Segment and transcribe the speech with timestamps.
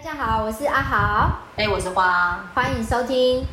[0.00, 3.44] 大家好，我是阿豪，哎、欸，我是花，欢迎收听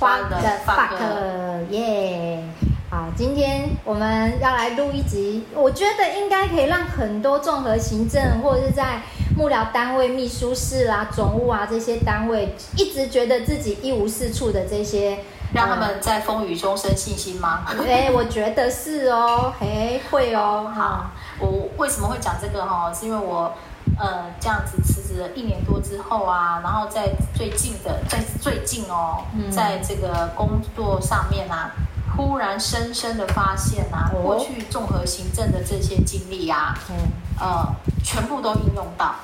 [0.00, 0.36] 花的
[0.66, 2.42] fuck 耶。
[2.90, 9.00] 好，今天我们要来录一集，我觉得应该可以让很多综合行政或者是在
[9.36, 15.20] 幕僚单位、秘书室啦、总务啊这些单位，一直觉得自己一无是处的这些，
[15.54, 17.64] 让他们在风雨中生信心吗？
[17.78, 20.68] 哎、欸，我觉得是哦，哎，会哦。
[20.74, 22.92] 好，我为什么会讲这个哈？
[22.92, 23.54] 是因为我。
[23.98, 31.70] 呃，这样子辞职了一年多之后啊，然后在最近的，在最近哦，嗯、在这个工作上面啊，
[32.16, 36.96] 忽然深深的发现啊，哦、过去综合行政的这些经历啊，嗯，
[37.38, 39.14] 呃，全部都应用到。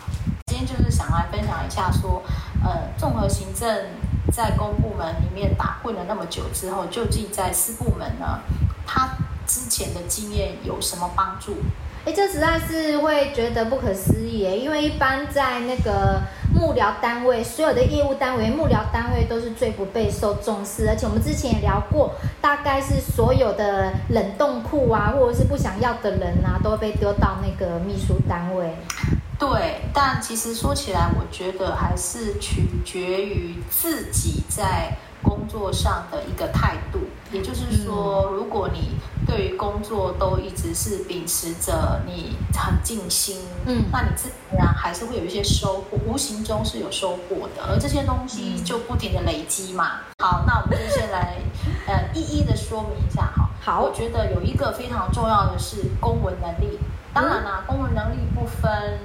[0.46, 2.22] 今天就是想来分享一下说，
[2.64, 3.86] 呃，综合行政
[4.32, 8.40] 在公部门里面打混了那么久之后，究竟在私部门呢，
[8.86, 9.08] 他
[9.46, 11.56] 之前的经验有什么帮助？
[12.08, 14.58] 哎，这实在是会觉得不可思议耶！
[14.58, 16.22] 因为一般在那个
[16.54, 28.72] 幕僚单位，所有的业务单位、幕僚单位都是最不被受重视，而且我们之前也聊过，大概是所有的冷冻库啊，或者是不想要的人啊，都被丢到那个秘书单位。
[29.38, 37.00] 对，但其实说起来，我觉得还是取决于自己在工作上的一个态度。
[37.30, 50.00] 也就是说，如果你对于工作都一直是秉持着你很尽心，嗯，那你自然还是会有一些收获，无形中是有收获的，而这些东西就不停的累积嘛。
[50.18, 51.36] 好，那我们就先来
[51.86, 53.50] 呃一一的说明一下哈。
[53.60, 56.78] 好，我觉得有一个非常重要的是公文能力，
[57.12, 58.98] 当然啦，公文能力不分。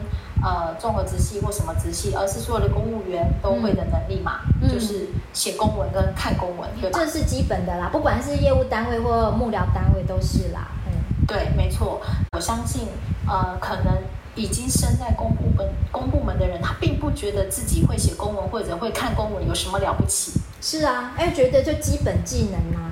[0.44, 7.00] 呃，综合直系或什么直系，而是所有的公务员都会的能力嘛，嗯、就是写公文跟看公文，对吧？
[7.00, 10.68] 这是基本的啦，不管是业务单位或幕僚单位都是啦。
[10.86, 10.92] 嗯，
[11.26, 12.02] 对，没错。
[12.34, 12.90] 我相信，
[13.26, 13.98] 呃，可能
[14.36, 20.34] 已经身在公部门公部门的人，他并不觉得自己会写公文或者会看公文有什么了不起。
[20.60, 22.92] 是啊，哎，觉得就基本技能啊。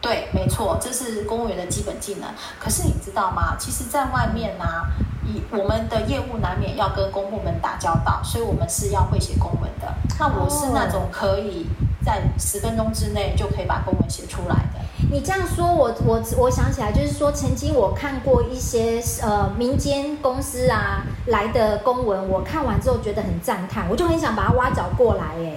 [0.00, 2.30] 对，没错，这是公务员的基本技能。
[2.58, 3.54] 可是你知道吗？
[3.58, 4.88] 其实，在外面呢、啊。
[5.50, 9.92] 我们的业务难免要跟公部门打交道，所以我们是要会写公文的。
[10.18, 11.66] 那我是那种可以
[12.04, 14.80] 在十分钟之内就可以把公文写出来的。
[15.10, 25.56] 你这样说，我我我想起来，就是说曾经我看过一些呃民间公司啊来的公文，我看完之后觉得很赞叹，我就很想把它挖角过来哎。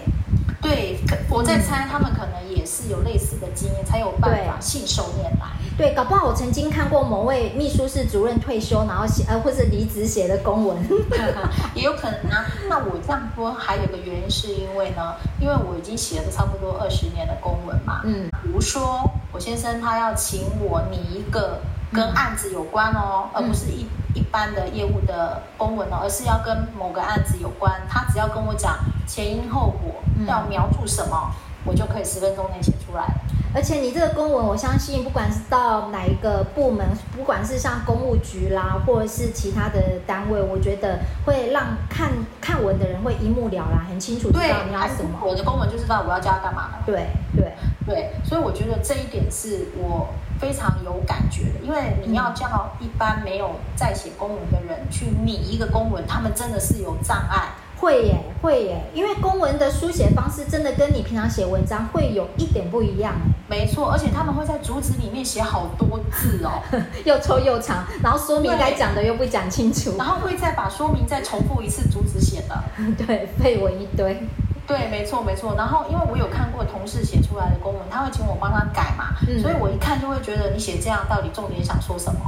[0.62, 5.48] 对，我在猜他们可能也是有类似的经验，才有办法信手拈来。
[5.80, 10.78] 对，搞不好我曾经看过某位秘书室主任退休，然后写呃或者离职写的公文，
[11.74, 12.46] 也有可能啊。
[12.68, 18.02] 那我这样说还有个原因，是因为呢，因为我已经写了差不多二十年的公文嘛。
[18.04, 21.62] 嗯，比如说我先生他要请我拟一个
[21.94, 27.74] 跟案子有关哦，嗯、而不是一一般的业务的公文哦，而是要跟某个案子有关。
[27.88, 29.96] 他只要跟我讲前因后果，
[30.28, 31.32] 要描述什么，
[31.66, 33.06] 我就可以十分钟内写出来。
[33.52, 36.86] 而且你这个公文，我相信不管是到哪一个部门，
[37.18, 45.20] 不管是像公务局啦，或者是其他的单位，我觉得会让看看文的人会一目了然，很清楚知道你要什么。
[45.24, 46.84] 我的公文就知道我要叫他干嘛了。
[46.86, 47.52] 对对
[47.88, 50.10] 对，所以我觉得这一点是我
[50.40, 57.48] 非常有感觉的，因为你要叫一般没有在写公文的人去拟一个公文，他们真的是有障碍。
[57.80, 63.14] 会耶，会耶，因为公文的书写方式真的跟你平常写文章会有一点不一样。
[63.48, 66.62] 没错，而且他们会在主旨里面写好多字哦，
[67.06, 72.64] 又臭又长，然后说明该讲的又不讲清楚，然后会再把说明再重复一次主旨写的，
[73.06, 74.22] 对，废文一堆。
[74.68, 75.56] 对，没错没错。
[75.58, 82.20] 然后因为我有看过同事写出来的公文，他会请我帮他改嘛，嗯、所以我一看就会觉得你写这样到底重点想说什么？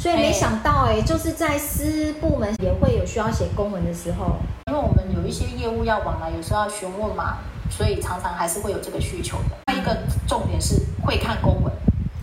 [0.00, 4.38] 所以没想到哎，就是在私部门也会有需要写公文的时候。
[4.68, 7.36] 因为我们有一些业务要往来，有时候要询问嘛，
[7.68, 9.56] 所以常常还是会有这个需求的。
[9.66, 9.94] 还有一个
[10.26, 11.70] 重点是会看公文。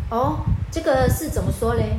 [0.10, 0.40] 哦，
[0.72, 1.96] 这个是怎么说嘞？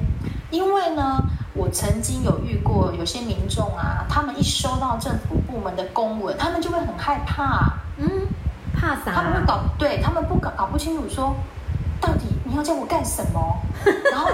[0.50, 1.22] 因为呢，
[1.54, 7.74] 我曾经有遇过有些民众啊，他们一收到政府部门的公文，他们就会很害怕。
[7.98, 8.26] 嗯，
[8.74, 9.14] 怕啥？
[9.14, 11.36] 他们会搞，对，他们不搞搞不清楚说，
[12.00, 13.56] 到底你要叫我干什么？
[14.10, 14.28] 然后。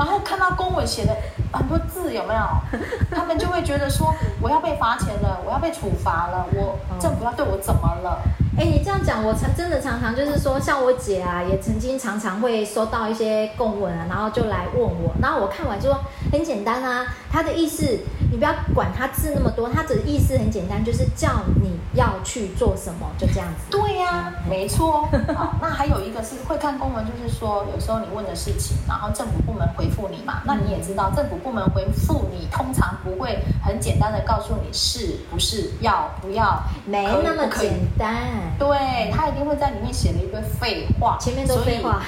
[0.00, 1.14] 然后看到公文写的
[1.52, 2.40] 很多字有没有？
[3.14, 8.22] 他们就会觉得说，我要被罚钱了，我要被处罚了，我政府要对我怎么了？
[8.58, 16.00] 哎，你这样讲，我常真的常常就是说，像我姐啊，也曾经常常会收到一些公文啊，然后就来问我，然后我看完就说
[16.30, 17.98] 很简单啊，他的意思
[18.30, 23.70] 你不要管他字那么多，他的意思很简单，就是叫你要去做什么，就这样子。
[23.70, 25.08] 对呀、没错。
[25.34, 38.16] 好，那还有一个是会看公文，就是说有时候你问的事情，然后政府部门回复你嘛，那你也知道，政府部门回复你，通常不会很简单的告诉你是不是要不要，没那么简单。
[38.58, 42.00] 对，他一定会在里面写了一堆废话，前面都废话。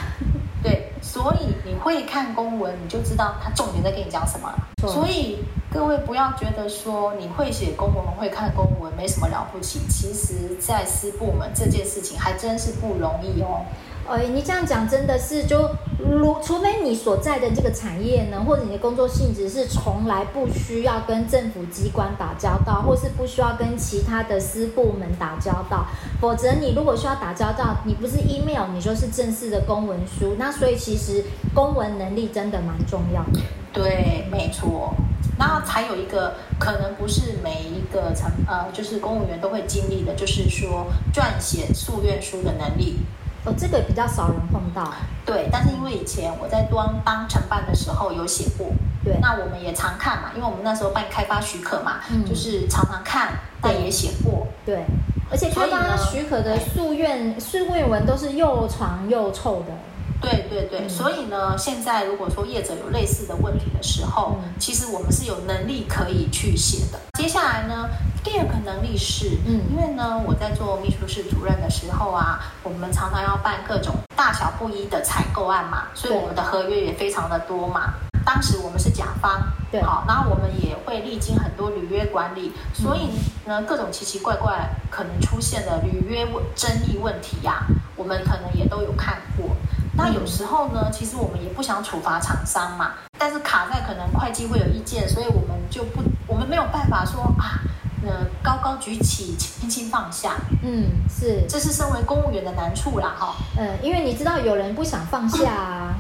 [1.13, 4.51] 所以你会看公文，你就知道他重点在跟你讲什么。
[4.89, 13.61] 所以各位不要觉得说你会写公文、会看公文没什么了不起，其实，在私部门这件事情还真是不容易哦。
[14.09, 25.87] 哎，你这样讲真的是就如，除非你所在的这个产业呢，或者你的工作性质是从来不需要跟政府机关打交道，或是不需要跟其他的私部门打交道，
[26.21, 30.35] 否则你如果需要打交道，你不是 email，你就是正式的公文书。
[30.37, 31.25] 那所以其实
[31.55, 33.25] 公文能力真的蛮重要。
[33.73, 34.93] 对，没错。
[35.39, 42.99] 那才有一个可能不是每一个成呃，就是公务员都会经历的，就是说撰写诉愿书的能力。
[43.45, 44.93] 哦，这个比较少人碰到。
[45.25, 48.69] 对，但是因为以前我在端帮承办的时候有写过，
[49.05, 54.47] 对，那我们也常看嘛，因为我们那时候办开发许可嘛，嗯，就是常常看，但也写过。
[54.65, 54.85] 对，
[55.31, 59.73] 而且开发许可的诉愿诉愿文都是又长又臭的。
[60.21, 67.01] 对对对，嗯，所以呢，现在如果说业者有类似的问题的时候，嗯，其实我们是有能力可以去写的。
[67.19, 67.89] 接下来呢，
[68.23, 77.95] 第二个能力是，嗯，因为呢，我在做秘书室主任的时候啊，我们常常要办各种大小不一的采购案嘛，所以我们的合约也非常的多嘛。
[78.25, 83.09] 当时我们是甲方，对，好，然后我们也会历经很多履约管理，所以
[83.49, 86.25] 呢，各种奇奇怪怪可能出现的履约
[86.55, 87.67] 争议问题呀，啊，
[87.97, 89.57] 我们可能也都有看过。
[89.95, 97.61] 那有时候呢，其实我们也不想处罚厂商嘛，但是卡在可能会计会有意见，所以我们就不，我们没有办法说啊，
[98.05, 100.37] 呃，高高举起，轻轻放下。
[100.63, 103.35] 嗯，是，这是身为公务员的难处啦，哈。
[103.59, 105.95] 嗯，因为你知道有人不想放下啊。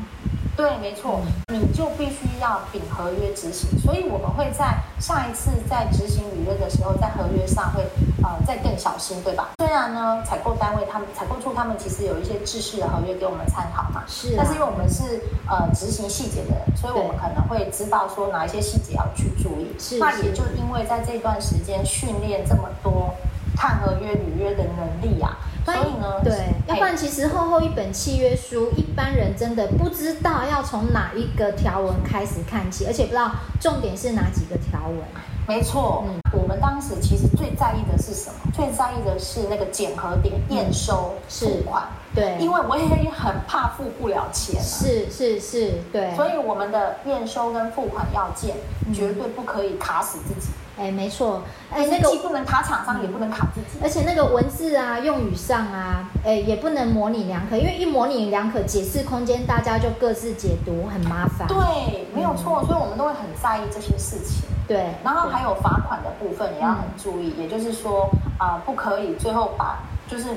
[0.56, 7.82] 对，没错，你就必须要秉合约执行，所以我们会在下一次在执行履约的时候，在合约上会
[8.22, 9.52] 呃再更小心，对吧？
[9.58, 19.75] 虽然呢，采购单位他们采购处他们其实有一些制式的合约给我们参考嘛，是、啊，但是因为我们是呃执行细节的人，所以我们可能会知道说哪一些细节要去注意。
[19.78, 23.14] 是，那也就因为在这段时间训练这么多
[23.62, 25.38] 看合约履约的能力啊。
[25.64, 33.30] 所以呢，对，要不然其实厚厚一本契约书，一般人真的不知道要从哪一个条文开始看起，而且不知道
[33.60, 34.98] 重点是哪几个条文。
[35.46, 38.50] 没错，嗯，我们当时其实最在意的是什么？
[38.52, 44.60] 最在意的是那个检核点验收付款，对，因为我也很怕付不了钱。
[44.60, 46.12] 是是是，对。
[46.16, 48.56] 所以我们的验收跟付款要件
[48.92, 50.48] 绝对不可以卡死自己。
[50.82, 51.40] 哎，没错，
[51.70, 61.46] 哎，那个既不能卡厂商，也不能卡自己，而且那个文字啊、用语上啊，哎，也不能模棱两可，因为一模棱两可，解释空间大家就各自解读，很麻烦。
[61.46, 64.43] 对，没有错，所以我们都会很在意这些事情。
[64.67, 70.31] 对，然后还有罚款的部分也要很注意，也就是说啊，不可以最后把就是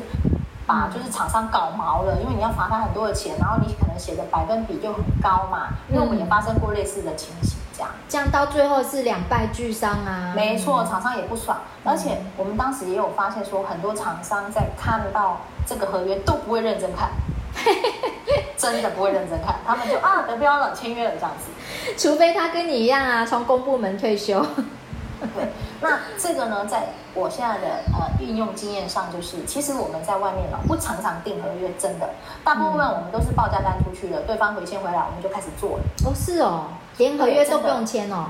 [0.67, 7.57] 把就是厂商搞毛了，因为你要罚他很多的钱，然后你可能写的百分比就很高嘛，因为我们也发生过类似的情形。
[7.75, 10.33] 这样，这样到最后是两败俱伤啊！
[10.35, 17.09] 没错，厂商也不爽，而且我们当时也有发现说，很多厂商在看到这个合约都不会认真看，
[18.57, 21.51] 真的不会认真看，他们就啊得标了，签约了这样子。
[21.97, 24.45] 除非他跟你一样啊，从公部门退休。
[25.35, 25.49] 对，
[25.85, 32.09] 那这个呢，在我现在的呃运用经验上，就是其实我们在外面呢不常常订合约，真的，
[32.43, 35.83] 大部分我们都是报价单出去了，对方回签回来，我们就开始做了。
[36.05, 36.65] 哦，是哦。
[36.97, 38.27] 连合约都不用签哦，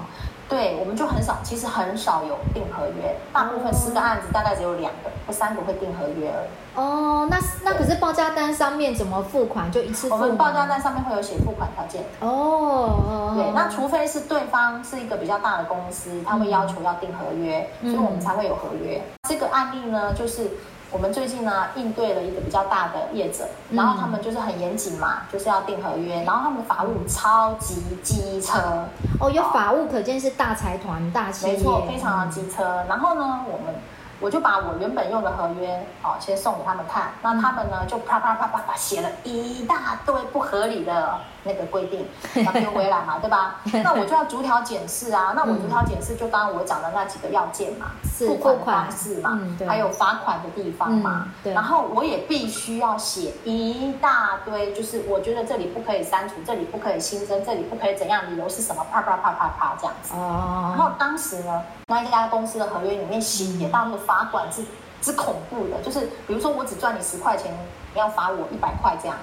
[0.47, 6.79] 对，我们就很少，其实很少有订合约，大部分十个案子大概只有两个或三个会订合约而已。
[6.79, 9.71] 哦，那那可是报价单上面怎么付款？
[9.71, 10.13] 就一次付？
[10.13, 12.03] 我们报价单上面会有写付款条件。
[12.19, 19.01] 哦，对，那除非是对方是一个比较大的公司，他会要求要订合约，所以我们才会有合约。
[19.27, 20.51] 这个案例呢，就是。
[20.95, 28.87] 我们最近呢应对了一个比较大的业者，然后他们就是很严谨嘛，就是要订合约，然后他们的法务超级机车
[29.19, 32.81] 哦，有法务可见是大财团大企业，没错，非常的机车。
[32.87, 33.75] 然后呢，我们。
[34.21, 42.05] 我就把我原本用的合约，哦，先送给他们看，那他们呢就啪啪啪啪啪写了一大堆不合理的那个规定，
[42.45, 43.57] 要丢回来嘛， 对吧？
[43.83, 51.53] 那我就要逐条检视啊，那我逐条检视就刚刚我讲的那几个要件嘛，付款方式嘛，还有罚款的地方嘛，对。
[51.53, 58.85] 然后我也必须要写一大堆，就是我觉得这里不可以删除，这里不可以新增，这里不可以怎样，理由是什么？
[58.91, 60.13] 啪啪啪啪啪这样子。
[60.13, 60.73] 哦。
[60.77, 64.05] 然后当时呢，那一家公司的合约里面写到那个。
[64.05, 64.61] 罚款是
[65.01, 67.51] 之恐怖的，就是比如说我只赚你十块钱，
[67.91, 69.17] 你要罚我一百块这样。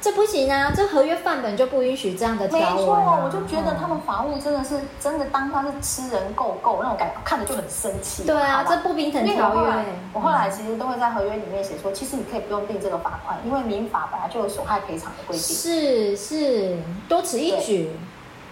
[0.00, 0.72] 这不行啊！
[0.74, 2.58] 这合约范本就不允许这样的条。
[2.58, 8.24] 没错，我就觉得他们法务真的是真的当他是吃人够够那种感觉，看着就很生气。
[8.24, 9.84] 对啊，这不平等条约。
[10.12, 15.44] 我后来其实都会在合约里面写说，其实你可以不用定这个罚款，因为民法本来就有损害赔偿的规定。
[15.44, 16.76] 是是，
[17.08, 17.90] 多此一举。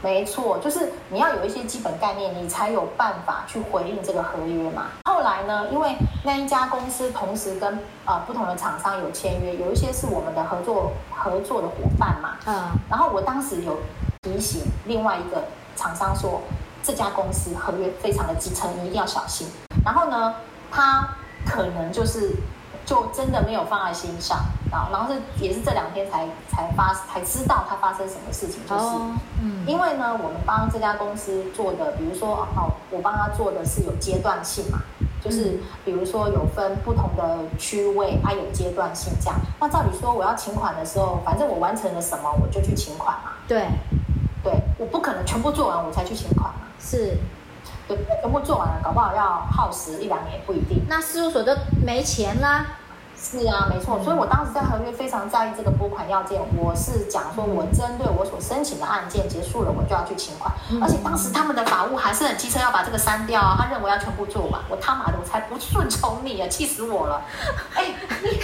[0.02, 4.86] 没错，就是你要有一些基本概念，你才有办法去回应这个合约嘛。
[5.04, 12.36] 后来呢，因为那一家公司同时跟呃不同的厂商有签约，有一些是我们的合作合作的伙伴嘛。
[12.46, 12.70] 嗯。
[12.88, 13.78] 然后我当时有
[14.22, 16.42] 提醒另外一个厂商说，
[16.82, 19.48] 这家公司合约非常的机车，你一定要小心。
[19.84, 20.34] 然后呢，
[20.70, 21.08] 他
[21.44, 22.32] 可能就是。
[22.86, 24.38] 就真的没有放在心上
[24.70, 28.84] 啊，然后是也是这两天才才发才知道他发生什么事情，就是，
[29.42, 34.78] 嗯，因为呢，我们帮这家公司做的，比如说哦，我帮他做的是有阶段性嘛，
[35.20, 39.36] 就是比如说有分不同的区位，它有阶段性这样。
[39.58, 43.32] 那照理说我要请款的时候，反正我完成了什么，我就去请款嘛。
[43.48, 43.66] 对，
[44.44, 46.60] 对，我不可能全部做完我才去请款嘛。
[46.78, 47.18] 是。
[47.88, 50.84] 对，全部做完了，搞不好要耗时一两年，不一定。
[50.88, 52.66] 那事务所就没钱啦。
[53.18, 53.98] 是啊，没错。
[54.04, 56.38] 所以我当时在合约非常在意这个拨款要件。
[56.54, 60.52] 我是讲说，我针对我所申请的案件结束了，我就要去请款。
[60.82, 63.56] 而且当时他们的法务还是很机车，要把这个删掉啊。
[63.58, 64.60] 他认为要全部做完。
[64.68, 66.46] 我他妈的，我才不顺从你啊！
[66.46, 67.22] 气死我了！
[67.74, 67.94] 哎，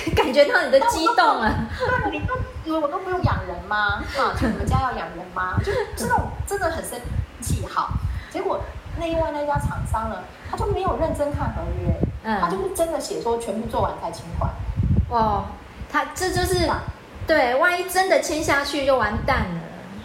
[0.06, 1.54] 你感觉到你的激动了？
[1.78, 2.34] 对，你都
[2.64, 4.02] 以为我都不用养人吗？
[4.16, 5.58] 啊，就你们家要养人吗？
[5.58, 6.99] 就是这种真的很生
[7.42, 7.66] 气。
[7.66, 7.90] 好，
[8.30, 8.58] 结果。
[9.00, 10.16] 另外那家厂商呢，
[10.50, 11.94] 他就没有认真看合约，
[12.25, 14.50] 嗯，他就是真的写说全部做完才清款。
[15.08, 15.44] 哦，
[15.90, 16.70] 他这就是，
[17.26, 19.61] 对，万一真的签下去就完蛋了。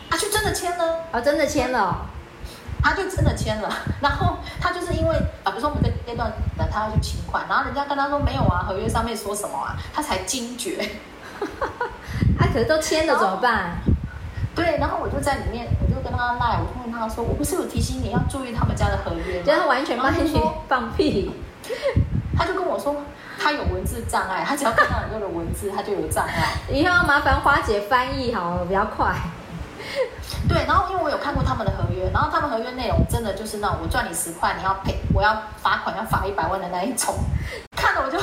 [0.10, 2.06] 他就真的签了，哦，真的签了，
[2.82, 3.70] 他就真的签了。
[4.02, 10.90] 然后他就是因为啊，比如说我们这阶段等他要去请款，然后人家跟他说没有啊，合约上面说什么啊，他才惊觉。
[12.40, 13.78] 他 可是都签了怎么办？
[14.56, 15.68] 对，然后我就在里面。
[16.18, 21.32] 跟他赖，我就问他说：“我不是有提醒你要注意他们家的合约吗？”对，他完全帮你放屁。
[22.36, 22.96] 他就跟我说，
[23.40, 26.54] 他有文字障碍，他只要看到很多的文字，他就有障碍。
[26.72, 29.14] 以后要麻烦花姐翻译好了，比较快。
[30.50, 37.14] 对，然后因为我有看过他们的合约，然后他们合约内容真的就是那种我赚你十块，你要赔，我要罚款要罚一百万的那一种。
[37.76, 38.18] 看了我就，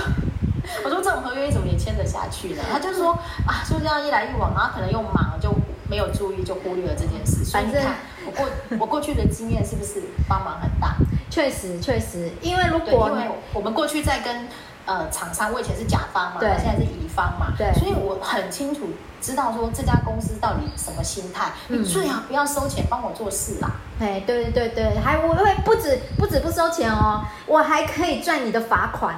[0.84, 2.62] 我说这种合约怎么也签得下去呢？
[2.72, 3.12] 他就说
[3.46, 5.53] 啊，就这样一来一往，然后可能又忙就。
[5.88, 8.46] 没有注意就忽略了这件事，所以你看我过
[8.80, 10.96] 我过去的经验是不是帮忙很大？
[11.30, 14.48] 确实确实，因为如果因为我们过去在跟
[14.86, 18.88] 呃厂商，我以前是甲方嘛，对，现在是乙方嘛，对，所以我很清楚
[19.20, 23.72] 知道说这家公司到底什么心态，嗯、你最好不要收钱帮我做事啦。
[23.98, 29.16] 哎，对对对，还我会不止不止不收钱哦，我还可以赚你的罚款。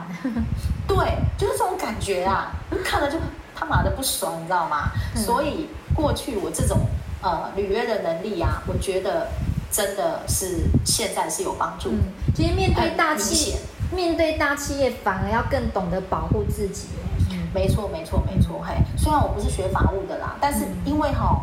[0.88, 0.96] 对，
[1.36, 3.18] 就是这种感觉啊，看了就
[3.54, 4.90] 他妈的不爽，你知道吗？
[5.14, 5.68] 嗯、所以。
[5.96, 6.78] 过去我这种
[7.22, 9.28] 呃履约的能力啊，我觉得
[9.72, 11.90] 真的是现在是有帮助。
[11.90, 11.98] 嗯，
[12.34, 13.56] 其实面对大企业，
[13.90, 16.88] 面对大企业反而要更懂得保护自己。
[17.30, 18.62] 嗯，没错，没错，没错。
[18.62, 21.34] 嘿，虽然我不是学法务的啦，但是因为哈、哦。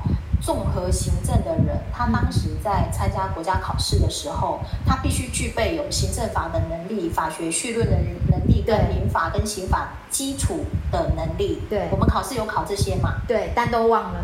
[0.46, 7.96] 综合行政的人，他当时在参加国家考试的时候，他必须具备有行政法的能力、法学绪论的
[8.30, 11.62] 能力，跟民法跟刑法基础的能力。
[11.70, 13.22] 对，我们考试有考这些嘛？
[13.26, 14.20] 对，但都忘了。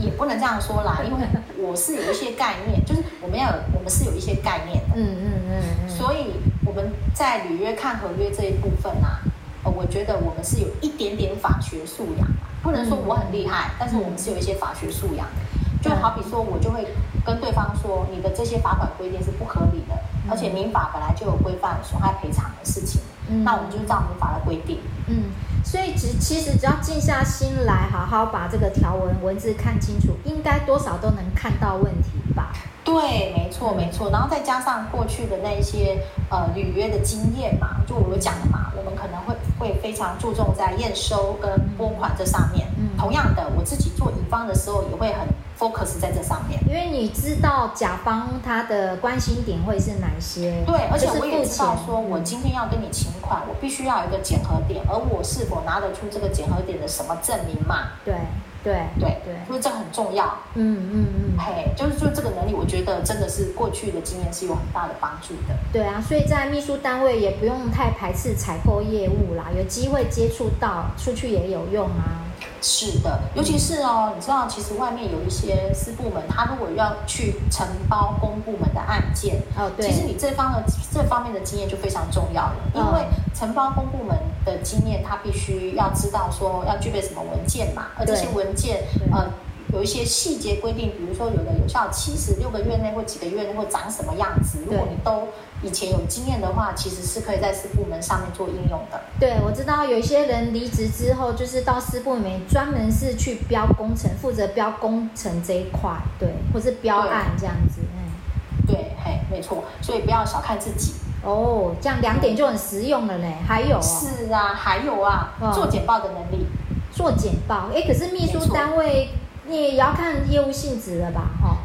[0.00, 1.26] 嗯，也不能这样说啦，因为
[1.58, 4.94] 我是有一些概念，就是我们要有，我们是有一些概念的。
[4.96, 5.88] 嗯嗯嗯嗯。
[5.88, 6.32] 所以
[6.64, 9.20] 我们在履约看合约这一部分啊，
[9.64, 12.26] 呃，我觉得我们是有一点点法学素养。
[12.62, 15.40] 不能说我很厉害，但是我们是有一些法学素养的。
[15.82, 16.86] 就好比说，我就会
[17.24, 19.98] 跟对方说，你的这些罚款规定是不合理的，
[20.30, 23.00] 而且民法本来就有规范损害赔偿的事情，
[23.44, 24.78] 那我们就照民法的规定。
[25.06, 25.30] 嗯，
[25.64, 32.52] 所以其其实只要静下心来，好好把这个条文文字看清楚，应该多少都能看到问题吧？
[32.84, 34.10] 对，没错没错。
[34.10, 39.34] 然后再加上过去的那一些呃履约的经验嘛，就我有讲的嘛，我们可能会。
[39.60, 42.66] 会非常注重在验收跟拨款这上面。
[42.78, 45.28] 嗯，同样的，我自己做乙方的时候也会很
[45.60, 50.64] focus 在这上面，因为你知道甲方他的关心点会是哪些。
[50.66, 57.90] 对，而且我也知道说，我今天要跟你请款，我必须要有一个检核点，而我是否拿得出这个检核点的什么证明嘛？
[58.02, 58.14] 对。
[58.62, 60.26] 对对对，因为这很重要。
[60.52, 65.54] 嗯嗯嗯，嘿，就是说这个能力，我觉得真的是过去的经验是有很大的帮助的。
[65.72, 72.20] 对啊，所以在秘书单位也不用太排斥采购业务啦，有机会接触到，出去也有用啊。
[72.62, 89.26] 是的，尤其是哦，你知道，其实外面有一些私部门，他如果要去承包公部门的案件，哦，对，其实你这方的这方面的经验就非常重要了，因为承包公部门的经验，他必须要知道说要具备什么文件嘛，而这些文件呃。
[89.72, 94.58] 有一些细节规定，比如说有的有效期是六个月内或几个月内会长什么样子。
[94.66, 95.28] 如果你都
[95.62, 99.00] 以前有经验的话，其实是可以在私部门上面做应用的。
[99.18, 107.80] 对，我知道有一些人离职之后，就是到私部门专门是去标工程，负责标工程这一块，对，或是标案这样子。
[107.94, 109.64] 嗯，对，嘿，没错。
[109.80, 113.36] 所以不要小看自己哦，这样两点就很实用了嘞。
[113.46, 116.46] 还有、哦、是啊，还有啊，做简报的能力。
[116.92, 119.10] 做简报，哎，可是秘书单位。
[119.50, 121.56] 你也要看业务性质了吧，哈、哦。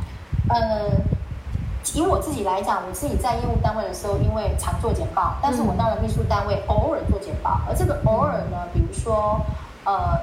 [0.49, 0.89] 呃，
[1.93, 7.61] 以我自己来讲，我自己在业务单位的时候，因为常做简报，但是我到了秘书单位，偶尔做简报。
[7.69, 9.39] 而这个偶尔呢，比如说，
[9.83, 10.19] 呃，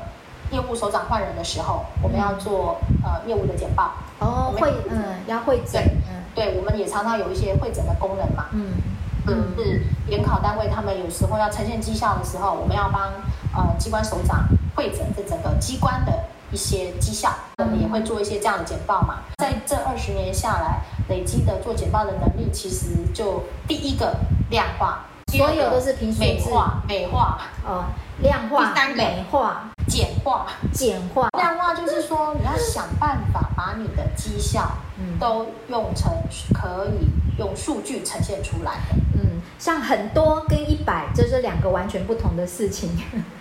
[0.51, 3.93] 业务首长换人的时候，我们要做呃业务的简报。
[4.19, 5.81] 哦，会，嗯，要会诊。
[6.35, 8.47] 对，我们也常常有一些会诊的功能嘛。
[8.51, 8.73] 嗯。
[9.29, 13.03] 嗯，是联考单位，他们有时候要呈现绩效的时候，我们要帮
[13.55, 16.13] 呃机关首长会诊这整个机关的。
[16.53, 19.21] 一些绩效，我们也会做一些这样的简报嘛。
[19.39, 24.15] 在这二十年下来，累积的做简报的能力，其实就第一个
[24.51, 25.01] 量化，
[25.33, 27.85] 所有都是凭数字美化，美化哦，
[28.21, 31.29] 量化，第三个美化，简化，简化。
[31.39, 34.71] 量化就是说，你要想办法把你的绩效，
[35.19, 36.13] 都用成
[36.53, 38.97] 可以用数据呈现出来的。
[39.15, 42.91] 嗯，像很多跟一百，就是两个完全不同的事情。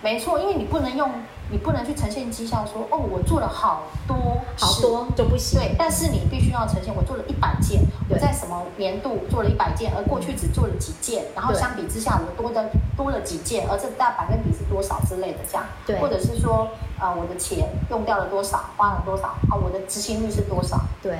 [0.02, 1.10] 没错，因为你不能用。
[1.52, 4.16] 你不能去呈现绩效说，说哦，我做了好多
[4.56, 5.60] 好多就不行。
[5.60, 15.64] 对，但是你必须要呈现，我做了一百件，我在什么年度做了一百件，而过去只做了几件，然后相比之下我多的多了几件，而这大百分比是多少之类的这样。
[15.86, 16.68] 对，或者是说，
[16.98, 20.80] 呃，我的钱用掉了多少，花了多少，啊，我的执行率是多少？
[21.02, 21.18] 对。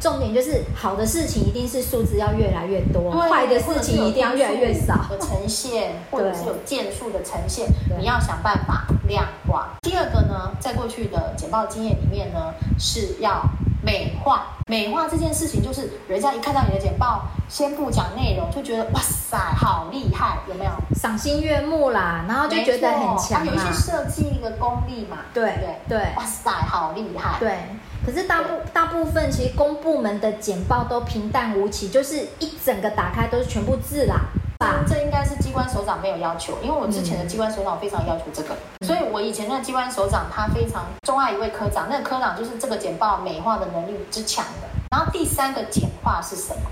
[0.00, 5.06] 重点就是好的事情一定是数字要越来越多，坏的事情一定要越来越少。
[5.08, 7.66] 的 呈现，或者是有件数的呈现，
[7.98, 9.76] 你要想办法量化。
[9.82, 13.42] 第二个呢，在过去的简报经验里面呢，是要
[13.86, 14.48] 美化。
[14.68, 20.72] 美化这件事情，就是人家一看到你的简报，先不讲内容，就觉得哇塞，好厉害，有没有？
[20.96, 23.46] 赏心悦目啦，然后就觉得很强。
[23.46, 27.56] 有一些设计的功力嘛，对对对，哇塞，好厉害，对。
[28.04, 34.16] 可是大部大部分其实公部门的简报都平淡无奇，就是一整个打开都是全部字啦。
[34.58, 44.68] 啊，这应该是机关首长没有要求，因为我之前的机关首长非常要求这个，嗯、所以我以前那机关首长他非常钟爱一位科长，那个科长就是这个简报美化的能力之强的。
[44.90, 46.62] 然后第三个简化是什么？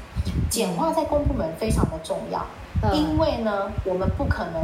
[0.51, 2.45] 简化在公部门非常的重要，
[2.83, 4.63] 嗯、因为呢，我们不可能。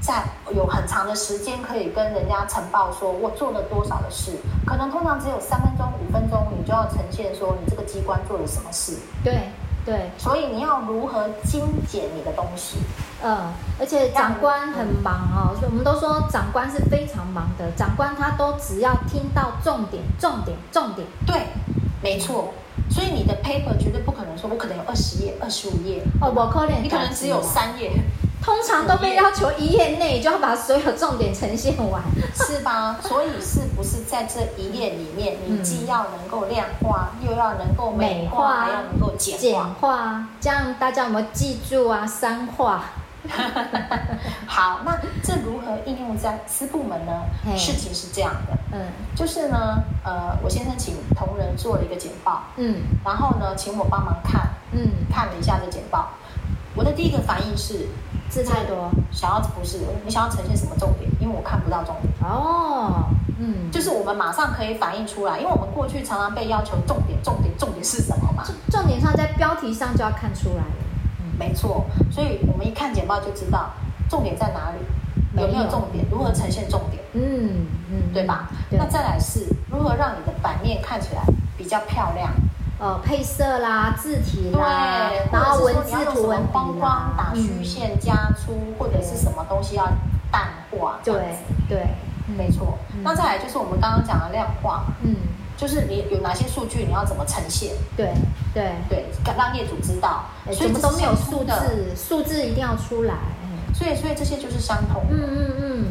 [0.00, 4.32] 在有很长的时间可以跟人家呈报说我做了多少的事，
[4.66, 8.98] 可能通常只有三分钟、五分钟，你就要呈现说你这个机关做了什么事。
[9.22, 9.34] 对
[9.84, 12.78] 对，所以你要如何精简你的东西？
[13.22, 21.06] 嗯，而且长官很忙哦，我们都说长官是非常忙的，长官他都只要听到重点、重点、重点。
[21.26, 21.46] 对，
[22.02, 22.54] 没错。
[22.90, 27.90] 所以你的 paper 绝对不可能说我可能有二十页、二十五页哦，我可能你可能只有三页。
[28.42, 32.02] 通常都被要求一页内就要把所有重点呈现完，
[32.34, 32.98] 是吧？
[33.00, 39.40] 所以是不是在这一页里面，你既要能够量化，又要能够美化，还要能够简化？
[39.40, 42.04] 简化，这样大家有没有记住啊？
[42.04, 42.84] 三化。
[44.48, 47.22] 好，那这如何应用在私部门呢？
[47.56, 56.10] 事情是这样的，嗯，就是呢，呃，我先生请同仁做了一个简报，嗯，然后呢，请我帮忙看，嗯，看了一下这简报，
[56.74, 57.86] 我的第一个反应是。
[58.32, 61.06] 字太多，想要不是你想要呈现什么重点？
[61.20, 63.04] 因为我看不到重点哦，
[63.38, 68.42] 嗯，就是我们马上可以反映出来，因为我们过去常常被要求重点、重点、重点是什么嘛？
[68.70, 70.74] 重点上在标题上就要看出来了，
[71.20, 73.68] 嗯，没错，所以我们一看简报就知道
[74.08, 74.78] 重点在哪里，
[75.38, 78.48] 有没有重点，如何呈现重点，嗯嗯，对吧？
[78.70, 81.22] 那再来是如何让你的版面看起来
[81.54, 82.32] 比较漂亮。
[82.82, 89.86] 呃，配色啦，字体啦，对，然后文字图文框框打虚线加粗，嗯、或者是什么东西要
[90.32, 91.14] 淡化，对
[91.68, 91.86] 对，
[92.36, 92.76] 没错。
[92.92, 95.14] 嗯、那再来就是我们刚刚讲的量化，嗯，
[95.56, 97.70] 就是你有哪些数据，你要怎么呈现？
[97.96, 98.12] 对
[98.52, 99.06] 对对，
[99.38, 103.14] 让业主知道，所以都没有数字，数字一定要出来。
[103.72, 105.84] 所以所以这些就是相同的，嗯嗯嗯，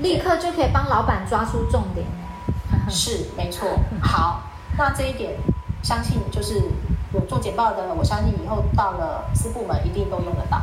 [0.00, 2.06] 立刻就可以帮老板抓出重点。
[2.90, 3.66] 是没错。
[4.02, 4.42] 好，
[4.76, 5.32] 那这一点。
[5.82, 6.62] 相信就是
[7.12, 10.60] 有做简报的，我相信以后到了私部门一定都用得到。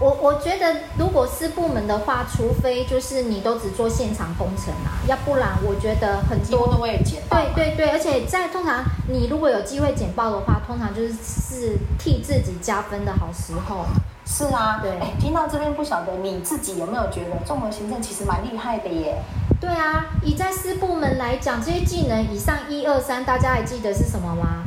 [0.00, 7.36] 我我觉得如果是部门的话，除非就是你都只做现场工程啊，要不然我觉得很多都会简报。
[7.54, 13.86] 对对对，而且在通常你如果有机会简报的话，通常就是是替自己加分的好时候。
[14.30, 14.90] 是啊，对。
[15.00, 19.22] 哎，听到这边不晓得你自己有没有觉得综合行政其实蛮厉害的耶？
[19.58, 24.64] 对啊，以在私部门来讲，这些技能以上一二三，大家还记得是什么吗？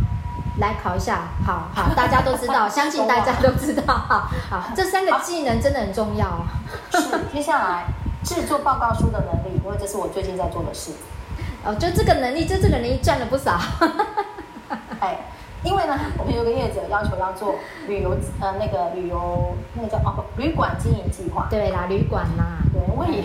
[0.59, 6.43] 来考一下，好好，大家都知道， 相信大家都知道，好，好，这三个技能真的很重要。
[6.91, 7.85] 是，接下来
[8.23, 10.91] 制作报告书的能力，因为这是我最近在做的事。
[11.63, 13.59] 哦，就这个能力，就这个能力赚了不少。
[14.99, 15.19] 哎。
[15.63, 17.55] 因为呢，我们有个业者要求要做
[17.87, 21.47] 旅游，呃，那个旅游那个叫哦，旅馆经营计划。
[21.49, 22.57] 对啦，旅馆啦。
[22.73, 23.23] 对，我也，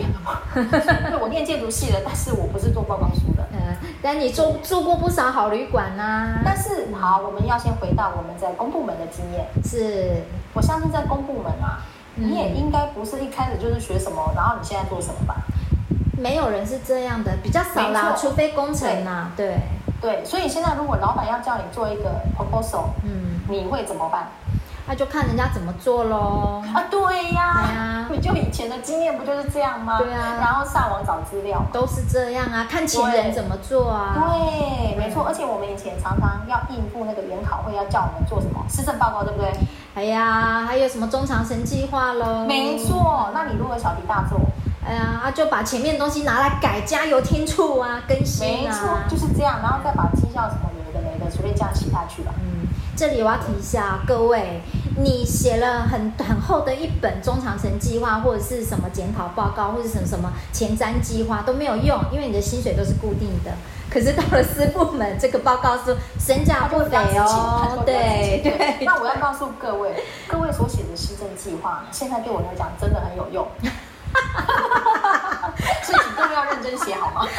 [1.11, 3.47] 对，我念建筑系的，但是我不是做报告书的。
[3.53, 6.43] 嗯，但你做住过不少好旅馆呐、啊。
[6.45, 9.47] 但是好，我们要先回到我们在公部门的经验。
[9.65, 10.23] 是，
[10.53, 11.81] 我相信在公部门啊，
[12.17, 15.37] 嗯、你也应该不是一开始就是学什么，然后你现在做什么吧？
[16.19, 19.47] 没有人是这样的，比较少啦，除非工程呐，对。
[19.47, 19.57] 对
[20.07, 24.29] 对，所以现在如果老板要叫你做一个 proposal，嗯，你会怎么办？
[24.87, 26.63] 那就看人家怎么做喽。
[26.73, 29.99] 啊，对呀，对呀，你就以前的经验不就是这样吗？
[29.99, 34.15] 对啊，然后上网找资料，都是这样啊，看前人怎么做啊。
[34.15, 39.51] 对，没错，而且我们以前常常要应付那个研考会，要叫我们做什么施政报告，对不对？
[39.97, 42.47] 哎呀，还有什么中长程计划喽？
[42.47, 44.39] 没错，那你如果小题大做？
[44.87, 52.33] 哎呀，啊，就把前面东西拿来改，加油添醋啊，更新啊，没错，就是这样，然后再把绩效什么有的没的随便这样写下去吧。
[52.39, 54.63] 嗯，这里我要提一下各位，
[54.97, 63.51] 你写了很很厚的一本中长程计划，或者是什么检讨报告，或者什么什么前瞻计划都没有用，因为你的薪水都是固定的。
[63.89, 67.83] 可是到了私部门，这个报告书身价不菲哦。
[67.87, 68.85] 对对。
[68.85, 73.47] 那我要告诉各位，各位所写的施政计划，现在对我来讲真的很有用。
[76.67, 77.27] 真写好吗？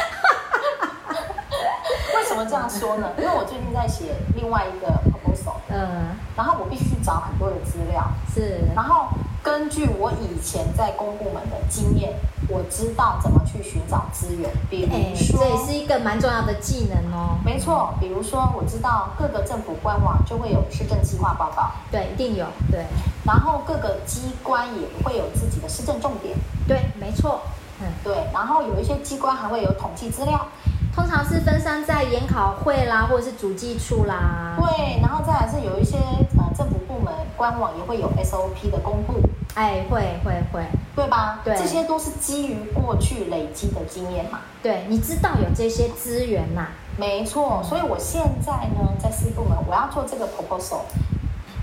[2.16, 3.12] 为什么这样说呢？
[3.18, 9.08] 因为我最近在写另外一个 proposal，嗯，然后我必须找很多的资料，是，然后
[9.42, 12.14] 根据我以前在公部门的经验，
[12.48, 14.50] 我知道怎么去寻找资源。
[14.70, 17.38] 比如说，这也是一个蛮重要的技能哦。
[17.44, 22.84] 没错，比如说我知道各个政府官网就会有市政计划报告，对，一定有，对。
[23.24, 26.36] 然后各个机关也会有自己的市政重点，
[26.66, 27.40] 对，没错。
[27.80, 30.46] 嗯，对，然后有一些机关还会有统计资料，
[30.94, 34.56] 通常是分散在研考会啦，或者是主计处啦。
[34.58, 35.96] 对，然后再来是有一些
[36.36, 39.20] 呃政府部门官网也会有 SOP 的公布，
[39.54, 40.64] 哎，会会会，
[40.96, 41.38] 对吧？
[41.44, 44.40] 对，这些都是基于过去累积的经验嘛。
[44.60, 46.66] 对，你知道有这些资源呐？
[46.96, 50.80] 没错，所以我现在呢在私部门，我要做这个 proposal，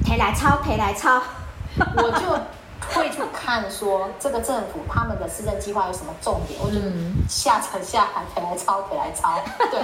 [0.05, 1.21] 提来抄，提来抄，
[1.97, 2.39] 我就。
[2.93, 6.77] 会去看说这个政府他们的施政计划有什么重点，我就
[7.27, 9.39] 下沉下海，可以来抄，可以来抄，
[9.71, 9.79] 对，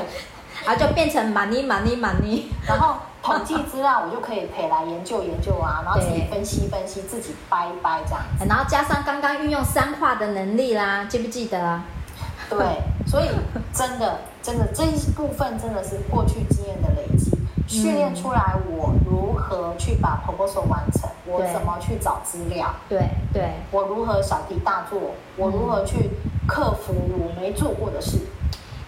[0.66, 11.82] 然 后就变成 money money money，然后统计资料我就可以陪来研究研究啊，然后自己分析分析，自己掰一掰这样，然后加上刚刚运用三化的能力啦，记不记得？
[12.50, 12.60] 对，
[13.08, 13.30] 所以
[13.74, 17.32] 真的真的这一部分真的是过去经验的累积。
[17.66, 21.10] 训练出来，我如何去把 proposal 完成？
[21.32, 22.74] 我怎么去找资料？
[22.90, 23.00] 对
[23.34, 25.00] 对，我如何小题大做？
[25.38, 26.10] 我如何去
[26.48, 28.18] 克服我没做过的事？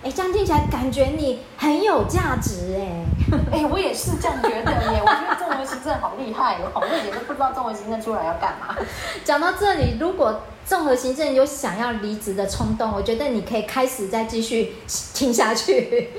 [0.04, 3.06] 哎，这样听起来感觉你很有价值哎！
[3.54, 5.02] 哎，我也是这样觉得耶。
[5.02, 8.76] 我觉得综合行政好厉害哦，我以前都不知道综合行政出来要干嘛。
[9.24, 14.74] 讲到这里，如果综合行政有想要离职的冲动，我觉得你可以开始再继续
[15.14, 16.10] 听下去。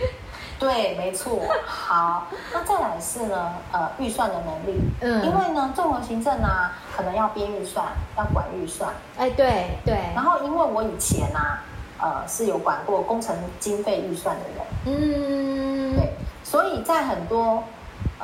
[0.59, 1.41] 对，没错。
[1.67, 4.81] 好，那再来是呢，呃，预算的能力。
[5.01, 7.87] 嗯，因为呢，综合行政啊，可能要编预算，
[8.17, 8.91] 要管预算。
[9.19, 9.99] 哎，对对。
[10.15, 11.63] 然后，因为我以前啊，
[12.01, 14.67] 呃，是有管过工程经费预算的人。
[14.87, 16.13] 嗯，对，
[16.43, 17.63] 所以在很多。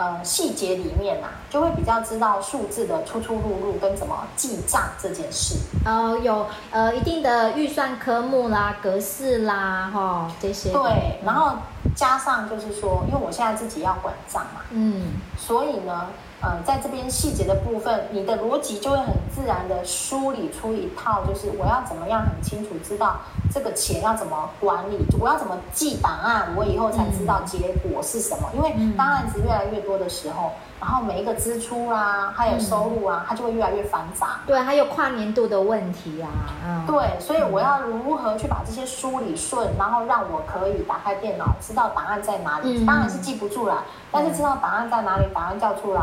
[0.01, 5.57] 呃，细节里面呐、啊，就会比较知道数字的出出入入跟怎么记账这件事。
[5.85, 10.73] 呃，有呃一定的预算科目啦、格式啦，哈、哦、这些。
[10.73, 11.53] 对，然后
[11.95, 15.03] 加上就是说，因为我现在自己要管账嘛，嗯，
[15.37, 16.07] 所以呢。
[16.43, 23.21] 嗯，在这边细节的部分，你的逻辑就会很自然的梳理出一套，就是我要怎么样很清楚知道
[23.53, 28.51] 这个钱要怎么管理，我要怎么记档案，我以后才知道结果是什么。
[28.55, 30.53] 因为当案子越来越多的时候。
[30.81, 34.41] 然后每一个支出啊，还有收入啊，嗯、它就会越来越繁杂。
[34.47, 36.29] 对，还有跨年度的问题啊。
[36.67, 42.83] 嗯、对，所以我要如何去把这些梳理顺，然后让我可以打开电脑，知道档案在哪里。
[42.83, 46.03] 嗯、当然是记不住啦，嗯、但是知道档案在哪里，档案叫出来，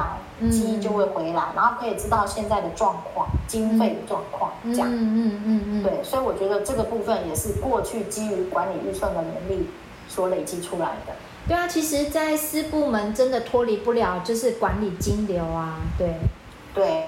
[0.51, 4.87] 记忆就会回来，然后可以知道现在的状况、经费的状况，嗯、这样。
[4.89, 5.41] 嗯嗯。
[5.47, 9.69] 嗯嗯对，所以我觉得这个部分也是过去基于管理预算的能力
[10.07, 11.13] 所累积出来的。
[11.47, 16.19] 对啊，其实，在私部门真的脱离不了就是管理金流啊，对，
[16.73, 17.07] 对，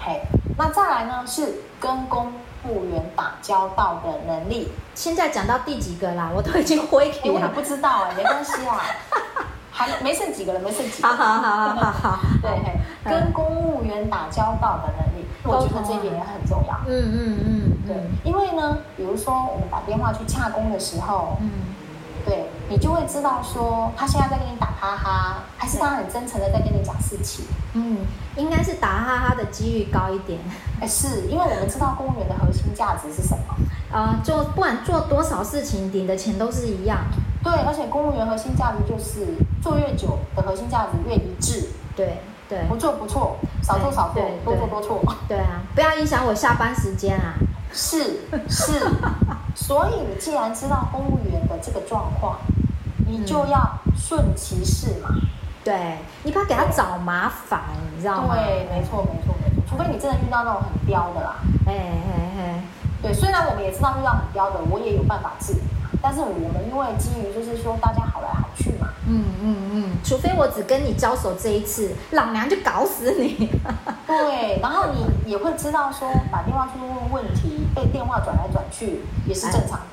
[0.00, 0.20] 嘿，
[0.58, 2.32] 那再来呢是跟公
[2.68, 4.68] 务员打交道的能力。
[4.94, 6.30] 现在讲到第几个啦？
[6.34, 7.34] 我都已经回给你了。
[7.34, 8.80] 我也不知道哎，没关系啊，
[9.70, 11.08] 还没剩几个了，没剩几个。
[11.08, 12.18] 好好好好好。
[12.42, 12.72] 对，嘿，
[13.04, 16.74] 跟公务员打交道的能力，我觉得这一点也很重要。
[16.86, 21.50] 嗯嗯嗯，对，因为呢，比如说我们打电话去洽公的时候，嗯，
[22.26, 27.44] 对，你就会知道说他现在在跟你打哈哈，还是他很真诚的在跟你讲事情。
[27.74, 27.98] 嗯，
[28.34, 30.40] 应该是打哈哈的几率高一点。
[30.80, 33.54] 哎，是因为我们知道公务员的核心价值是什么？
[33.94, 37.00] 啊，做不管做多少事情，领的钱都是一样。
[37.44, 39.26] 对，而且公务员核心价值就是
[39.62, 41.68] 做越久的核心价值越一致。
[41.94, 45.04] 对对，不做不错，少做少错，多做多错。
[45.28, 47.34] 对啊，不要影响我下班时间啊。
[47.74, 48.80] 是是，
[49.54, 52.36] 所以你既然知道公务员的这个状况，
[53.18, 55.10] 你就要顺其势嘛。
[55.62, 57.60] 对，你不要给他找麻烦，
[57.94, 58.34] 你知道吗？
[58.34, 61.36] 对，没错没错没错，除非你真的遇到那种很刁的啦。
[61.66, 62.62] 哎哎哎。
[63.02, 65.60] 对，虽然我们也知道遇到很刁的，我也有办法治理，
[66.00, 73.50] 但是我们因为基于就是说大家好来好去嘛，嗯嗯嗯，除非我只跟你交手这一次，老娘就搞死你。
[74.06, 79.91] 对，然后你也会知道说打电话去问问题，被电话转来转去也是正常的。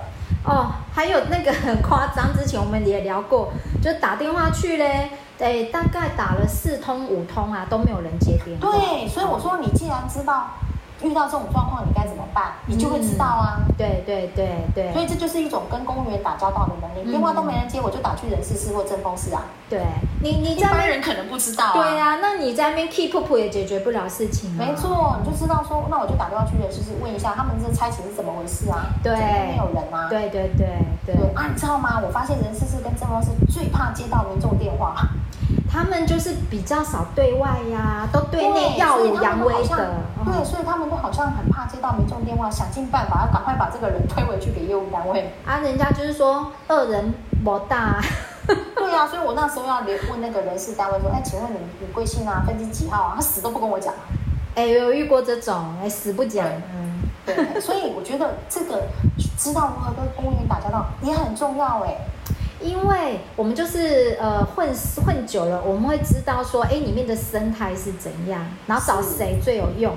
[0.50, 8.72] 哦，还有那个很夸张，之前我们也聊过，就打电话去嘞，对，大概打了四通五通啊，都没有人接电话。
[8.72, 10.48] 对，所以我说你既然知道。
[11.02, 12.54] 遇到这种状况，你该怎么办？
[12.66, 13.60] 你就会知道啊。
[13.68, 14.94] 嗯、对对对对。
[14.94, 17.08] 所以这就是一种跟公务员打交道的能力。
[17.08, 19.44] 嗯、电话都没人接，我就打去人事室或政风室啊。
[19.70, 19.82] 对，
[20.22, 21.74] 你你一般人可能不知道、啊。
[21.74, 24.60] 对呀、啊，那你在那边 keep up 也解决不了事情、啊。
[24.60, 28.88] 没错，你就知道说，那我就打电话去人事室问一下，他们这差勤是怎么回事啊？
[29.04, 30.10] 对，没有人啊。
[30.10, 30.68] 对对对
[31.06, 31.16] 对。
[31.16, 32.00] 对啊，你知道吗？
[32.04, 34.96] 我发现人事室跟政风室最怕接到民众电话。
[35.72, 39.94] 他们就是比较少对外呀、啊，都对内耀武扬威的。
[40.26, 45.32] 对，所以他们都好像很怕接到民众电话，想尽办法要赶快把这个人推回去给业务单位。
[45.46, 48.02] 啊，人家就是说恶人莫大。
[48.76, 52.44] 对啊，所以我那时候要连问那个人事单位说，哎，请问你你贵姓啊？
[52.48, 53.14] 分机几号啊？
[53.16, 53.94] 他死都不跟我讲。
[54.56, 56.48] 哎，有遇过这种，哎，死不讲。
[56.74, 58.82] 嗯，对，所以我觉得这个
[59.38, 61.96] 知道如何跟公务员打交道也很重要哎。
[62.62, 64.70] 因为我们就是呃混
[65.06, 69.94] 混久了，我们会知道说，哎，里面的生态是怎样，然后找谁最有用。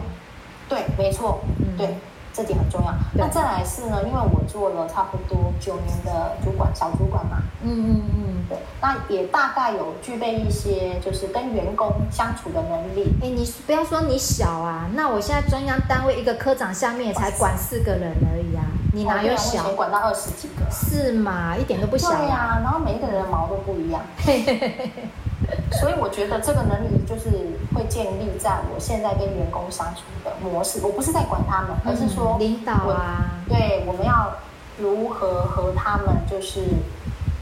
[0.69, 1.97] 对，没错，嗯、对，
[2.33, 2.93] 这点很重要。
[3.15, 7.43] 那再来是呢，因为我做了差不多九年的主管，小主管嘛。
[7.63, 13.15] 嗯嗯嗯，对，那也大概有具备一些就是跟员工相处的能力。
[13.23, 18.65] 哎，你不要说你小啊，那我现在中央单位一个科长下面也才管四个人而已啊。
[18.95, 19.71] 你哪有小？
[19.73, 20.71] 管到二十几个？
[20.71, 21.57] 是嘛？
[21.57, 22.11] 一点都不小。
[22.11, 24.03] 对呀，然后每一个人的毛都不一样。
[25.81, 27.31] 所以我觉得这个能力就是
[27.75, 30.81] 会建立在我现在跟员工相处的模式。
[30.83, 33.43] 我不是在管他们，而是说领导啊。
[33.49, 34.33] 对，我们要
[34.79, 36.61] 如何和他们就是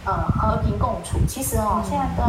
[0.04, 1.18] 呃和平共处。
[1.28, 2.26] 其实哦，现在跟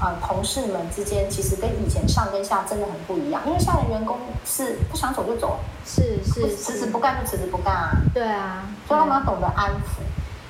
[0.00, 3.42] 呃同事们之间，其实跟以前上跟下真的很不一样。
[3.46, 5.58] 因为现在的员工是不想走就走。
[5.84, 7.90] 是是，辞职不干就辞职不干啊！
[8.14, 10.00] 对啊，所以他们要懂得安抚。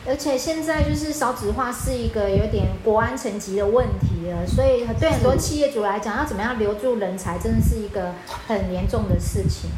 [0.06, 8.12] 而且现在就是少子化是一个有点国安层级的问题了，所以对很多企业主来讲，要怎么样留住人才，真的是一个
[8.48, 9.70] 很严重的事情。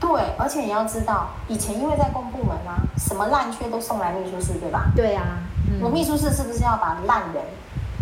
[0.00, 4.90] 对，而且你要知道，以前因为在公部门啊，什么烂缺都送来秘书室，对吧？
[4.96, 5.38] 对啊，
[5.80, 7.44] 我秘书室是不是要把烂人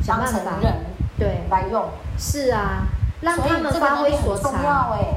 [0.06, 0.72] 当成人
[1.18, 1.84] 对来用？
[2.18, 2.86] 是啊。
[3.20, 4.52] 让他们发挥所长，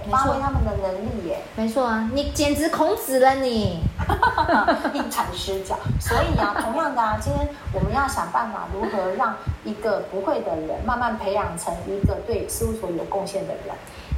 [0.09, 1.39] 发挥他们的能力耶。
[1.55, 3.79] 没错啊，你简直孔子了你，
[4.93, 5.77] 因材施教。
[5.99, 13.75] 所以啊，同样的啊，今天我们要想办法如何让一个不会的人慢慢培养成一个对事务所有贡献的人。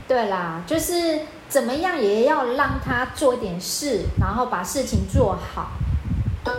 [0.07, 5.71] 对啦，就是怎么样也要让他做一点事，然后把事情做好。
[6.45, 6.53] 对，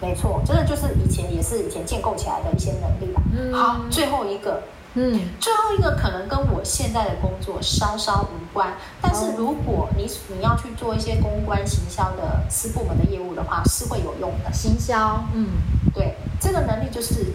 [0.00, 3.20] 没错，真的就是以前也是以前建构起来的一些能力啦。
[3.36, 4.62] 嗯，好，最后一个。
[4.96, 14.52] 嗯，最后一个可能跟我现在的工作稍稍无关，但是如果你你要去做一些公关行销的私部门的业务的话，是会有用的。
[14.52, 15.48] 行销，嗯，
[15.92, 17.26] 对，这个能力就是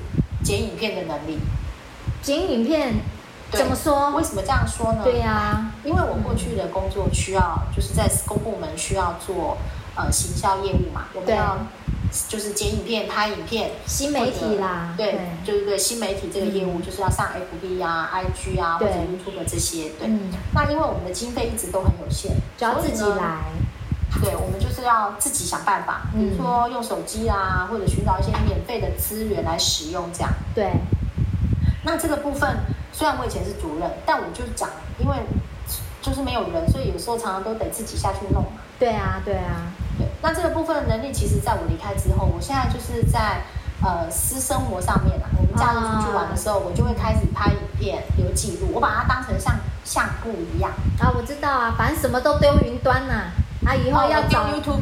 [0.42, 1.40] 剪影片的能力。
[2.22, 2.94] 剪影片
[3.52, 4.12] 怎么说？
[4.12, 5.02] 为什么这样说呢？
[5.04, 9.58] 对呀、啊，因为我过去的工作需要就是在公部门需要做
[9.96, 11.58] 呃行销业务嘛，我们要。
[12.28, 19.90] 就是剪影片、拍影片，新媒体啦，对，对就是对新媒体这个业务，就是要上 FB 啊、IG 啊或者 YouTube 这些。
[20.00, 20.10] 对，
[20.54, 23.44] 那因为我们的经费一直都很有限，就要自己来。
[24.24, 30.32] 对，我们就是要自己想办法，比如说用手机啊，或者寻找一些免费的资源来使用，这样。
[30.56, 30.72] 对。
[31.84, 32.58] 那这个部分
[32.92, 34.68] 虽然我以前是主任，但我就讲，
[34.98, 35.16] 因为
[36.02, 38.60] 就是没有人，所以有时候常常都得自己下去弄嘛。
[38.80, 40.08] 对啊，对啊，对。
[40.24, 43.42] 那这个部分的能力，其实在我离开之后，我现在就是在
[43.84, 50.72] 呃私生活上面啊，我们假日出去玩的时候，我就会开始拍影片留记录，我把它当成像相簿一样。
[51.00, 53.32] 啊，我知道啊，反正什么都丢云端呐、啊。
[53.68, 54.82] 啊，以后要找 YouTube，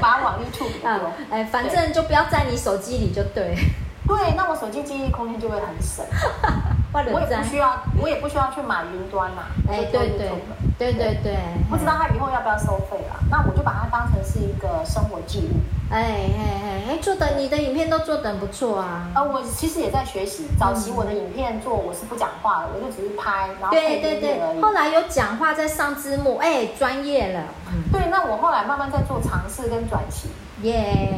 [0.00, 1.12] 把它往 YouTube 丢。
[1.30, 3.56] 哎，反正就不要在你手机里就对。
[4.06, 6.02] 对，那我手机记忆空间就会很省。
[6.94, 9.42] 我也不需要，我也不需要去买云端呐。
[9.68, 10.30] 哎，对对
[10.78, 11.36] 对对对，
[11.68, 13.18] 不知道他以后要不要收费啦？
[13.28, 15.56] 那我就把它当成是一个生活记录。
[15.90, 19.08] 哎哎哎哎，做的你的影片都做得不错啊。
[19.12, 20.46] 呃，我其实也在学习。
[20.56, 24.60] 早期我的影片做我是不讲话的，我就只是拍，然后配音乐而已。
[24.60, 27.42] 后来有讲话在上字幕，哎，专业了。
[27.90, 30.30] 对，那我后来慢慢在做尝试跟转型。
[30.62, 31.10] 耶，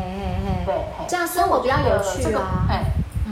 [0.64, 0.74] 对，
[1.06, 2.64] 这样生活比较有趣啊。
[2.70, 2.84] 哎。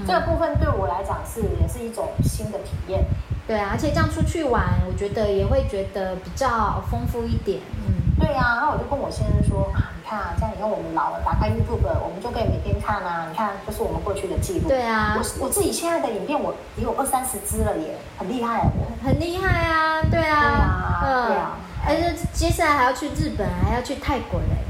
[0.07, 3.05] 这个部分对我来讲是也是一种新的体验，
[3.49, 7.59] 对啊，而且这样出去玩，我觉得也会觉得比较丰富一点。
[7.81, 13.27] 嗯，对啊，然后我就跟我先生说啊，你看啊，这样以后我们老了，打开 YouTube，我们就可以每天看啊。
[13.31, 14.69] 你看，这是我们过去的记录。
[14.69, 18.93] 对啊，我我自己现在的影片，我也有二三十支了耶，很厉害我。
[19.03, 21.57] 很厉害啊，对啊，嗯，对啊，
[21.87, 24.61] 而且接下来还要去日本，还要去泰国嘞。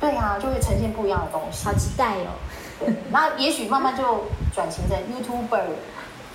[0.00, 1.66] 对啊，就会呈现不一样的东西。
[1.66, 2.32] 好期待哦。
[3.10, 5.64] 那也许慢慢就转型成 YouTuber。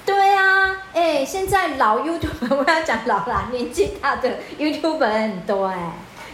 [0.05, 5.91] 对啊，哎，现在老 YouTuber，我要讲老啦，年纪大的 YouTuber 很多哎。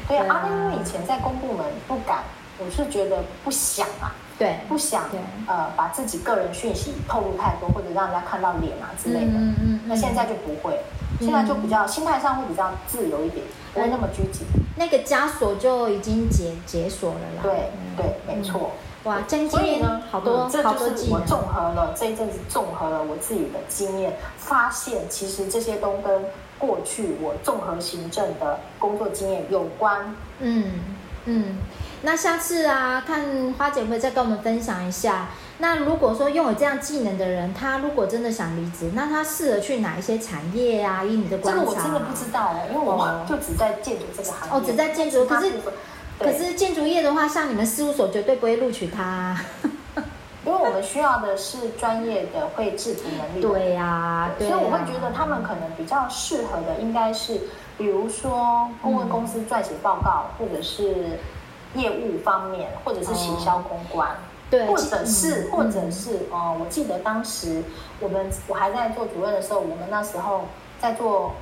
[0.07, 2.19] 对啊，因为以前在公部门不敢，
[2.57, 5.03] 我是觉得不想啊，对，不想
[5.47, 9.33] 呃把自己个人讯息透露太多，或者让人家看到脸啊之类的。
[9.33, 9.79] 嗯嗯。
[9.85, 10.79] 那现在就不会，
[11.19, 14.47] 现在就比较心态上会比较自由一点，不会那么拘谨。
[14.77, 17.41] 那个枷锁就已经解解锁了啦。
[17.43, 18.71] 对对，没错。
[19.03, 26.23] 哇，真所以呢，好多，这就是我综合了这一阵子综合了我自己的经验，发现其实这些都跟
[26.57, 30.15] 过去我综合行政的工作经验有关。
[30.39, 30.71] 嗯
[31.25, 31.57] 嗯，
[32.01, 35.27] 那下次啊，看花姐会再跟我们分享一下。
[35.57, 41.03] 那如果说拥有这样技能的人，他如果真的想离职，那他适合去哪一些产业啊？
[41.03, 44.55] 以你的观察，这个我真的不知道哎，因为我就只在建筑这个行业。
[44.55, 45.51] 哦，只在建筑，可是。
[46.23, 49.45] 可是建筑业的话，像你们事务所绝对不会录取他，啊，
[50.45, 53.41] 因为我们需要的是专业的会制图能力。
[53.41, 57.41] 对呀，啊，所以我会觉得他们可能比较适合的应该是，
[57.77, 61.19] 比如说顾问公司撰写报告，嗯，或者是
[61.75, 64.15] 业务方面，或者是行销公关，哦，
[64.49, 67.61] 对，或者是，嗯，或者是哦，我记得当时
[67.99, 70.45] 我们我还在做主任的时候，我们那时候
[70.79, 71.33] 在做。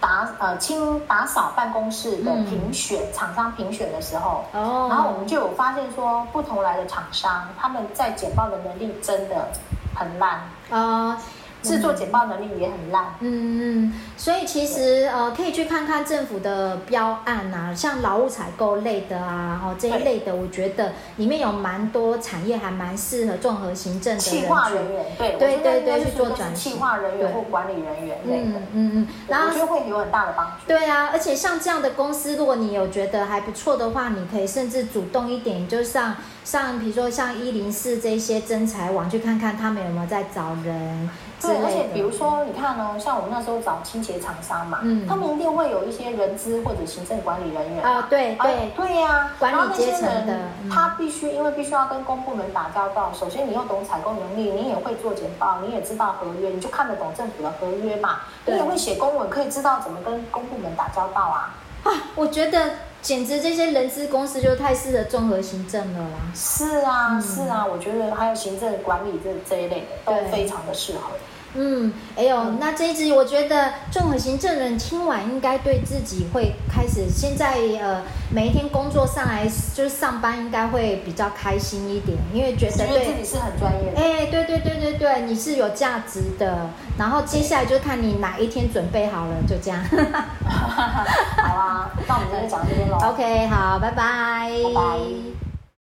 [0.00, 9.48] 打呃清打扫办公室的评选，嗯、厂商评选的时候，哦，然后我们就有发现说，不同来的厂商他们在简报的能力真的
[9.94, 11.10] 很烂啊。
[11.10, 11.16] 哦
[11.66, 30.52] 制作简报能力也很烂，嗯嗯，所以其实呃可以去看看政府的标案啊，像劳务采购类的啊，哦这一类的，我觉得里面有蛮多产业还蛮适合综合行政的企划人员，对对对对去做转型，企划人员或管理人员类的，嗯嗯嗯，然后就会有很大的帮助。
[30.66, 41.08] 对啊，而且像这样的公司，如果你有觉得还不错的话，你可以甚至主动一点，就上像比如说像一零四这些征才网去看看他们有没有在找人。
[41.40, 48.70] 对，而且比如说，你看呢，像我们那时候找清洁厂商嘛，嗯，他们一定会有一些人资或者行政管理人员啊，对对。
[48.76, 50.34] 对呀，管理阶层的，
[50.70, 61.54] 他必须因为必须要跟公部门打交道，首先你又懂采购能力，你也会做简报，你也知道合约，你就看得懂政府的合约嘛，你也会写公文，可以知道怎么跟公部门打交道啊。
[61.84, 62.70] 啊，我觉得
[63.06, 66.18] 简直这些人资公司就太适合综合行政了啦。
[66.34, 71.10] 是啊，是啊，我觉得还有行政管理这这一类的都非常的适合。
[71.56, 84.00] 嗯，哎呦，那这一集我觉得综合行政人听完应该对自己会开始，现在呃每一天工作上来就是上班应该会比较开心一点，因为觉得对自己是很专业的。
[84.00, 86.68] 哎，对对对对对，你是有价值的。
[86.98, 89.80] 然后接下来就看你哪一天准备好了，就这样。
[90.44, 92.96] 好啊，那我们今天讲这边喽。
[93.12, 94.50] OK，好，拜拜。
[94.64, 95.45] 拜拜。